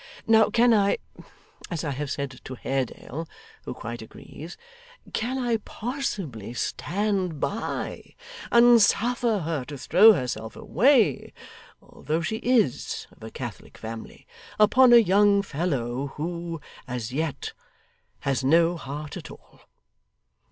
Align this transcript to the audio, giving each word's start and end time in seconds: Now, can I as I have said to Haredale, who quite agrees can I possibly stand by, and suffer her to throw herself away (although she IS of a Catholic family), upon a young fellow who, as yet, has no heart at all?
Now, 0.25 0.49
can 0.49 0.73
I 0.73 0.97
as 1.69 1.83
I 1.83 1.91
have 1.91 2.09
said 2.09 2.41
to 2.45 2.55
Haredale, 2.55 3.29
who 3.65 3.75
quite 3.75 4.01
agrees 4.01 4.57
can 5.13 5.37
I 5.37 5.57
possibly 5.57 6.55
stand 6.55 7.39
by, 7.39 8.15
and 8.51 8.81
suffer 8.81 9.43
her 9.45 9.63
to 9.65 9.77
throw 9.77 10.13
herself 10.13 10.55
away 10.55 11.33
(although 11.83 12.21
she 12.21 12.37
IS 12.37 13.05
of 13.11 13.21
a 13.23 13.29
Catholic 13.29 13.77
family), 13.77 14.25
upon 14.59 14.91
a 14.91 14.97
young 14.97 15.43
fellow 15.43 16.07
who, 16.17 16.59
as 16.87 17.13
yet, 17.13 17.53
has 18.21 18.43
no 18.43 18.77
heart 18.77 19.15
at 19.17 19.29
all? 19.29 19.59